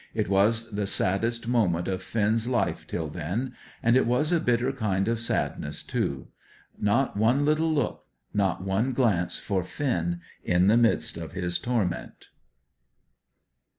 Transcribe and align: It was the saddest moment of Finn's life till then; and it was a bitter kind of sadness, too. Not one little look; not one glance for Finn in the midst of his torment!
It 0.15 0.29
was 0.29 0.71
the 0.71 0.87
saddest 0.87 1.47
moment 1.47 1.87
of 1.87 2.01
Finn's 2.01 2.47
life 2.47 2.87
till 2.87 3.07
then; 3.07 3.53
and 3.83 3.95
it 3.95 4.07
was 4.07 4.31
a 4.31 4.39
bitter 4.39 4.71
kind 4.71 5.07
of 5.07 5.19
sadness, 5.19 5.83
too. 5.83 6.29
Not 6.79 7.15
one 7.15 7.45
little 7.45 7.71
look; 7.71 8.05
not 8.33 8.63
one 8.63 8.93
glance 8.93 9.37
for 9.37 9.63
Finn 9.63 10.19
in 10.43 10.65
the 10.65 10.75
midst 10.77 11.17
of 11.17 11.33
his 11.33 11.59
torment! 11.59 12.29